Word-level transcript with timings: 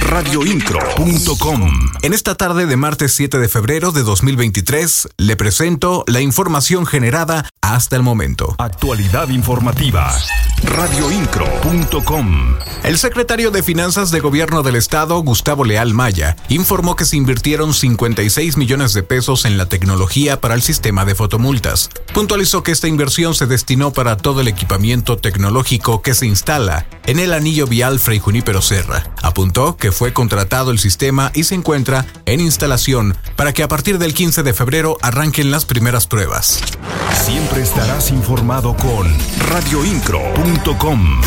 Radioincro.com 0.00 1.70
En 2.02 2.14
esta 2.14 2.34
tarde 2.34 2.66
de 2.66 2.76
martes 2.76 3.12
7 3.14 3.38
de 3.38 3.48
febrero 3.48 3.92
de 3.92 4.02
2023 4.02 5.08
le 5.16 5.36
presento 5.36 6.04
la 6.06 6.20
información 6.20 6.86
generada 6.86 7.48
hasta 7.60 7.96
el 7.96 8.02
momento. 8.02 8.54
Actualidad 8.58 9.28
informativa. 9.28 10.16
Radioincro.com 10.62 12.56
El 12.84 12.96
secretario 12.96 13.50
de 13.50 13.62
Finanzas 13.62 14.10
de 14.10 14.20
Gobierno 14.20 14.62
del 14.62 14.76
Estado, 14.76 15.18
Gustavo 15.20 15.64
Leal 15.64 15.92
Maya, 15.92 16.36
informó 16.48 16.96
que 16.96 17.04
se 17.04 17.16
invirtieron 17.16 17.74
56 17.74 18.56
millones 18.56 18.94
de 18.94 19.02
pesos 19.02 19.44
en 19.44 19.58
la 19.58 19.66
tecnología 19.66 20.40
para 20.40 20.54
el 20.54 20.62
sistema 20.62 21.04
de 21.04 21.14
fotomultas. 21.14 21.90
Puntualizó 22.14 22.62
que 22.62 22.72
esta 22.72 22.88
inversión 22.88 23.34
se 23.34 23.46
destinó 23.46 23.92
para 23.92 24.16
todo 24.16 24.40
el 24.40 24.48
equipamiento 24.48 25.18
tecnológico 25.18 26.02
que 26.02 26.14
se 26.14 26.26
instala 26.26 26.86
en 27.06 27.18
el 27.18 27.32
anillo 27.32 27.66
vial 27.66 27.98
Fray 27.98 28.18
Junípero 28.18 28.62
Serra. 28.62 29.04
Que 29.78 29.92
fue 29.92 30.14
contratado 30.14 30.70
el 30.70 30.78
sistema 30.78 31.30
y 31.34 31.44
se 31.44 31.54
encuentra 31.54 32.06
en 32.24 32.40
instalación 32.40 33.14
para 33.36 33.52
que 33.52 33.62
a 33.62 33.68
partir 33.68 33.98
del 33.98 34.14
15 34.14 34.42
de 34.42 34.54
febrero 34.54 34.96
arranquen 35.02 35.50
las 35.50 35.66
primeras 35.66 36.06
pruebas. 36.06 36.62
Siempre 37.22 37.60
estarás 37.60 38.10
informado 38.10 38.74
con 38.76 39.06
radioincro.com. 39.50 41.20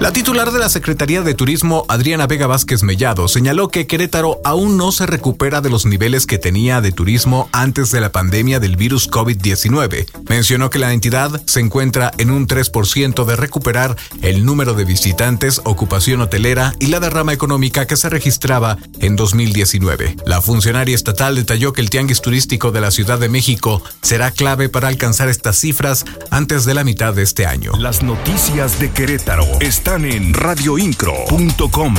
La 0.00 0.12
titular 0.12 0.50
de 0.50 0.58
la 0.58 0.68
Secretaría 0.68 1.22
de 1.22 1.34
Turismo, 1.34 1.84
Adriana 1.88 2.26
Vega 2.26 2.48
Vázquez 2.48 2.82
Mellado, 2.82 3.28
señaló 3.28 3.68
que 3.68 3.86
Querétaro 3.86 4.40
aún 4.42 4.76
no 4.76 4.90
se 4.90 5.06
recupera 5.06 5.60
de 5.60 5.70
los 5.70 5.86
niveles 5.86 6.26
que 6.26 6.38
tenía 6.38 6.80
de 6.80 6.90
turismo 6.90 7.48
antes 7.52 7.92
de 7.92 8.00
la 8.00 8.10
pandemia 8.10 8.58
del 8.58 8.76
virus 8.76 9.08
COVID-19. 9.08 10.06
Mencionó 10.28 10.70
que 10.70 10.80
la 10.80 10.92
entidad 10.92 11.40
se 11.46 11.60
encuentra 11.60 12.10
en 12.18 12.32
un 12.32 12.48
3% 12.48 13.24
de 13.24 13.36
recuperar 13.36 13.96
el 14.22 14.44
número 14.44 14.74
de 14.74 14.84
visitantes, 14.84 15.60
ocupación 15.64 16.20
hotelera 16.20 16.74
y 16.80 16.86
la 16.86 16.98
derrama 16.98 17.32
económica 17.32 17.86
que 17.86 17.96
se 17.96 18.08
registraba 18.08 18.78
en 18.98 19.14
2019. 19.14 20.16
La 20.26 20.40
funcionaria 20.40 20.96
estatal 20.96 21.36
detalló 21.36 21.72
que 21.72 21.80
el 21.80 21.90
tianguis 21.90 22.22
turístico 22.22 22.72
de 22.72 22.80
la 22.80 22.90
Ciudad 22.90 23.20
de 23.20 23.28
México 23.28 23.82
será 24.02 24.32
clave 24.32 24.68
para 24.68 24.88
alcanzar 24.88 25.28
estas 25.28 25.58
cifras 25.58 26.04
antes 26.30 26.64
de 26.64 26.74
la 26.74 26.82
mitad 26.82 27.14
de 27.14 27.22
este 27.22 27.46
año. 27.46 27.70
Las 27.78 28.02
noticias 28.02 28.80
de 28.80 28.90
Querétaro 28.90 29.46
están 29.60 29.91
en 29.92 30.32
radioincro.com. 30.32 31.94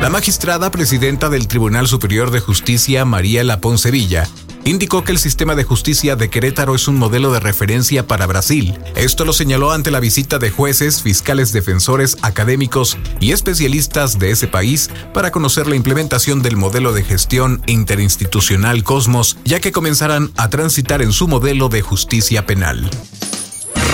La 0.00 0.10
magistrada 0.10 0.68
presidenta 0.72 1.28
del 1.28 1.46
Tribunal 1.46 1.86
Superior 1.86 2.32
de 2.32 2.40
Justicia, 2.40 3.04
María 3.04 3.44
La 3.44 3.60
Poncevilla, 3.60 4.28
indicó 4.64 5.04
que 5.04 5.12
el 5.12 5.18
sistema 5.18 5.54
de 5.54 5.62
justicia 5.62 6.16
de 6.16 6.28
Querétaro 6.28 6.74
es 6.74 6.88
un 6.88 6.96
modelo 6.96 7.32
de 7.32 7.38
referencia 7.38 8.04
para 8.04 8.26
Brasil. 8.26 8.76
Esto 8.96 9.24
lo 9.24 9.32
señaló 9.32 9.70
ante 9.70 9.92
la 9.92 10.00
visita 10.00 10.40
de 10.40 10.50
jueces, 10.50 11.02
fiscales 11.02 11.52
defensores, 11.52 12.16
académicos 12.22 12.98
y 13.20 13.30
especialistas 13.30 14.18
de 14.18 14.32
ese 14.32 14.48
país 14.48 14.90
para 15.14 15.30
conocer 15.30 15.68
la 15.68 15.76
implementación 15.76 16.42
del 16.42 16.56
modelo 16.56 16.92
de 16.92 17.04
gestión 17.04 17.62
interinstitucional 17.68 18.82
Cosmos, 18.82 19.36
ya 19.44 19.60
que 19.60 19.70
comenzarán 19.70 20.32
a 20.36 20.50
transitar 20.50 21.00
en 21.00 21.12
su 21.12 21.28
modelo 21.28 21.68
de 21.68 21.80
justicia 21.80 22.44
penal 22.44 22.90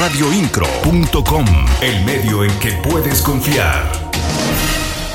radioincro.com, 0.02 1.46
el 1.80 2.04
medio 2.04 2.42
en 2.42 2.50
que 2.58 2.72
puedes 2.82 3.22
confiar. 3.22 3.88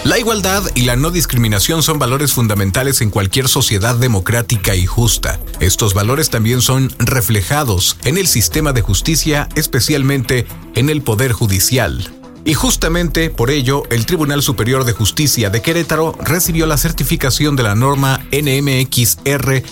La 0.05 0.17
igualdad 0.17 0.63
y 0.75 0.83
la 0.83 0.95
no 0.95 1.09
discriminación 1.11 1.83
son 1.83 1.99
valores 1.99 2.31
fundamentales 2.31 3.01
en 3.01 3.09
cualquier 3.09 3.49
sociedad 3.49 3.95
democrática 3.95 4.75
y 4.75 4.85
justa. 4.85 5.41
Estos 5.59 5.93
valores 5.93 6.29
también 6.29 6.61
son 6.61 6.89
reflejados 6.99 7.97
en 8.05 8.17
el 8.17 8.27
sistema 8.27 8.71
de 8.71 8.81
justicia, 8.81 9.49
especialmente 9.55 10.47
en 10.75 10.89
el 10.89 11.01
Poder 11.01 11.33
Judicial. 11.33 12.16
Y 12.47 12.53
justamente 12.53 13.29
por 13.29 13.51
ello, 13.51 13.83
el 13.89 14.05
Tribunal 14.05 14.41
Superior 14.41 14.85
de 14.85 14.93
Justicia 14.93 15.49
de 15.49 15.61
Querétaro 15.61 16.15
recibió 16.17 16.65
la 16.65 16.77
certificación 16.77 17.57
de 17.57 17.63
la 17.63 17.75
norma 17.75 18.25
NMXR 18.31 19.63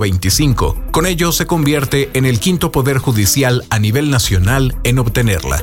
025. 0.00 0.84
Con 0.92 1.04
ello 1.04 1.30
se 1.32 1.44
convierte 1.44 2.08
en 2.14 2.24
el 2.24 2.40
quinto 2.40 2.72
poder 2.72 2.96
judicial 2.96 3.66
a 3.68 3.78
nivel 3.78 4.08
nacional 4.08 4.74
en 4.82 4.98
obtenerla 4.98 5.60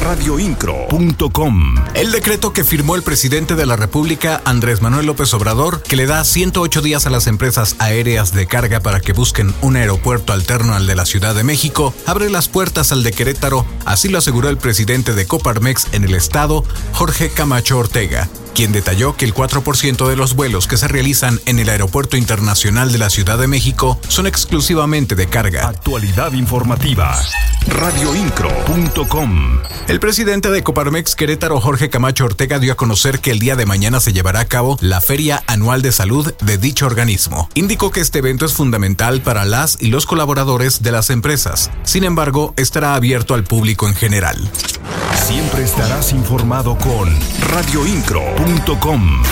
radioincro.com. 0.00 1.74
El 1.94 2.12
decreto 2.12 2.52
que 2.52 2.64
firmó 2.64 2.96
el 2.96 3.02
presidente 3.02 3.54
de 3.54 3.66
la 3.66 3.76
República, 3.76 4.40
Andrés 4.44 4.82
Manuel 4.82 5.06
López 5.06 5.32
Obrador, 5.34 5.82
que 5.82 5.96
le 5.96 6.06
da 6.06 6.24
108 6.24 6.82
días 6.82 7.06
a 7.06 7.10
las 7.10 7.26
empresas 7.26 7.76
aéreas 7.78 8.32
de 8.32 8.46
carga 8.46 8.80
para 8.80 9.00
que 9.00 9.12
busquen 9.12 9.54
un 9.60 9.76
aeropuerto 9.76 10.32
alterno 10.32 10.74
al 10.74 10.86
de 10.86 10.96
la 10.96 11.06
Ciudad 11.06 11.34
de 11.34 11.44
México, 11.44 11.94
abre 12.06 12.30
las 12.30 12.48
puertas 12.48 12.92
al 12.92 13.02
de 13.02 13.12
Querétaro, 13.12 13.66
así 13.84 14.08
lo 14.08 14.18
aseguró 14.18 14.48
el 14.48 14.56
presidente 14.56 15.14
de 15.14 15.26
Coparmex 15.26 15.88
en 15.92 16.04
el 16.04 16.14
estado, 16.14 16.64
Jorge 16.92 17.30
Camacho 17.30 17.78
Ortega 17.78 18.28
quien 18.54 18.72
detalló 18.72 19.16
que 19.16 19.24
el 19.24 19.34
4% 19.34 20.08
de 20.08 20.16
los 20.16 20.34
vuelos 20.34 20.66
que 20.66 20.76
se 20.76 20.88
realizan 20.88 21.40
en 21.46 21.58
el 21.58 21.68
Aeropuerto 21.68 22.16
Internacional 22.16 22.92
de 22.92 22.98
la 22.98 23.10
Ciudad 23.10 23.38
de 23.38 23.46
México 23.46 23.98
son 24.08 24.26
exclusivamente 24.26 25.14
de 25.14 25.26
carga. 25.26 25.68
Actualidad 25.68 26.32
informativa. 26.32 27.18
Radioincro.com. 27.66 29.58
El 29.88 30.00
presidente 30.00 30.50
de 30.50 30.62
Coparmex 30.62 31.14
Querétaro, 31.14 31.60
Jorge 31.60 31.90
Camacho 31.90 32.24
Ortega, 32.24 32.58
dio 32.58 32.72
a 32.72 32.76
conocer 32.76 33.20
que 33.20 33.30
el 33.30 33.38
día 33.38 33.56
de 33.56 33.66
mañana 33.66 34.00
se 34.00 34.12
llevará 34.12 34.40
a 34.40 34.44
cabo 34.44 34.78
la 34.80 35.00
Feria 35.00 35.42
Anual 35.46 35.82
de 35.82 35.92
Salud 35.92 36.32
de 36.40 36.58
dicho 36.58 36.86
organismo. 36.86 37.48
Indicó 37.54 37.90
que 37.90 38.00
este 38.00 38.18
evento 38.18 38.46
es 38.46 38.52
fundamental 38.52 39.20
para 39.20 39.44
las 39.44 39.76
y 39.80 39.88
los 39.88 40.06
colaboradores 40.06 40.82
de 40.82 40.92
las 40.92 41.10
empresas. 41.10 41.70
Sin 41.82 42.04
embargo, 42.04 42.54
estará 42.56 42.94
abierto 42.94 43.34
al 43.34 43.44
público 43.44 43.88
en 43.88 43.94
general. 43.94 44.50
Siempre 45.20 45.62
estarás 45.64 46.12
informado 46.12 46.76
con 46.78 47.08
radioincro.com. 47.50 49.22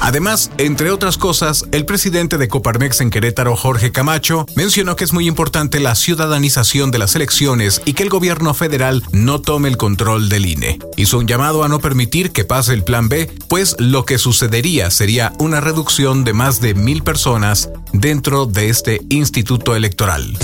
Además, 0.00 0.50
entre 0.58 0.90
otras 0.90 1.16
cosas, 1.18 1.64
el 1.72 1.84
presidente 1.84 2.38
de 2.38 2.46
Coparmex 2.46 3.00
en 3.00 3.10
Querétaro, 3.10 3.56
Jorge 3.56 3.90
Camacho, 3.90 4.46
mencionó 4.54 4.96
que 4.96 5.04
es 5.04 5.12
muy 5.12 5.26
importante 5.26 5.80
la 5.80 5.94
ciudadanización 5.94 6.90
de 6.90 6.98
las 6.98 7.16
elecciones 7.16 7.82
y 7.84 7.94
que 7.94 8.04
el 8.04 8.10
gobierno 8.10 8.54
federal 8.54 9.02
no 9.10 9.40
tome 9.40 9.68
el 9.68 9.76
control 9.76 10.28
del 10.28 10.46
INE. 10.46 10.78
Hizo 10.96 11.18
un 11.18 11.26
llamado 11.26 11.64
a 11.64 11.68
no 11.68 11.80
permitir 11.80 12.30
que 12.30 12.44
pase 12.44 12.74
el 12.74 12.84
Plan 12.84 13.08
B, 13.08 13.28
pues 13.48 13.76
lo 13.78 14.04
que 14.04 14.18
sucedería 14.18 14.90
sería 14.90 15.32
una 15.38 15.60
reducción 15.60 16.22
de 16.22 16.34
más 16.34 16.60
de 16.60 16.74
mil 16.74 17.02
personas 17.02 17.70
dentro 17.92 18.46
de 18.46 18.68
este 18.68 19.00
instituto 19.08 19.74
electoral 19.74 20.38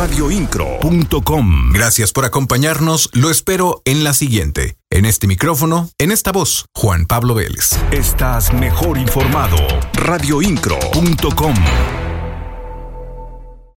radioincro.com. 0.00 1.72
Gracias 1.74 2.12
por 2.12 2.24
acompañarnos, 2.24 3.10
lo 3.12 3.28
espero 3.28 3.82
en 3.84 4.02
la 4.02 4.14
siguiente. 4.14 4.78
En 4.88 5.04
este 5.04 5.26
micrófono, 5.26 5.90
en 5.98 6.10
esta 6.10 6.32
voz, 6.32 6.64
Juan 6.74 7.04
Pablo 7.04 7.34
Vélez. 7.34 7.78
Estás 7.92 8.50
mejor 8.50 8.96
informado. 8.96 9.58
radioincro.com. 9.92 11.54